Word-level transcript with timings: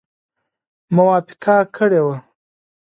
موافقه 0.95 1.55
کړې 1.75 1.99
وه. 2.05 2.15